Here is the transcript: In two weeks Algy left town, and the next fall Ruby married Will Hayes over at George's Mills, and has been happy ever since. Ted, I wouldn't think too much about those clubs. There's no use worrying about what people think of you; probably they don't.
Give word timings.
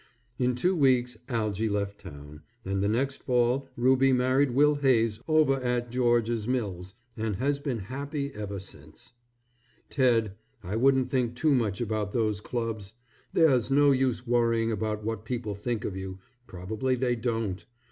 In 0.39 0.55
two 0.55 0.75
weeks 0.75 1.15
Algy 1.29 1.69
left 1.69 1.99
town, 1.99 2.41
and 2.65 2.81
the 2.81 2.89
next 2.89 3.21
fall 3.21 3.69
Ruby 3.77 4.11
married 4.11 4.49
Will 4.49 4.73
Hayes 4.73 5.19
over 5.27 5.61
at 5.61 5.91
George's 5.91 6.47
Mills, 6.47 6.95
and 7.15 7.35
has 7.35 7.59
been 7.59 7.77
happy 7.77 8.33
ever 8.33 8.59
since. 8.59 9.13
Ted, 9.91 10.33
I 10.63 10.75
wouldn't 10.75 11.11
think 11.11 11.35
too 11.35 11.53
much 11.53 11.81
about 11.81 12.13
those 12.13 12.41
clubs. 12.41 12.93
There's 13.31 13.69
no 13.69 13.91
use 13.91 14.25
worrying 14.25 14.71
about 14.71 15.03
what 15.03 15.23
people 15.23 15.53
think 15.53 15.85
of 15.85 15.95
you; 15.95 16.17
probably 16.47 16.95
they 16.95 17.15
don't. 17.15 17.63